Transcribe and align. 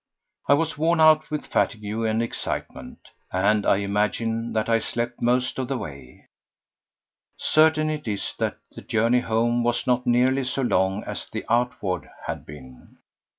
I 0.49 0.55
was 0.55 0.79
worn 0.79 0.99
out 0.99 1.29
with 1.29 1.45
fatigue 1.45 1.83
and 2.07 2.23
excitement, 2.23 3.09
and 3.31 3.67
I 3.67 3.75
imagine 3.77 4.51
that 4.53 4.67
I 4.67 4.79
slept 4.79 5.21
most 5.21 5.59
of 5.59 5.67
the 5.67 5.77
way. 5.77 6.25
Certain 7.37 7.87
it 7.91 8.07
is 8.07 8.33
that 8.39 8.57
the 8.71 8.81
journey 8.81 9.19
home 9.19 9.63
was 9.63 9.85
not 9.85 10.07
nearly 10.07 10.43
so 10.43 10.63
long 10.63 11.03
as 11.03 11.29
the 11.29 11.45
outward 11.51 12.01
one 12.05 12.11
had 12.25 12.47
been. 12.47 12.97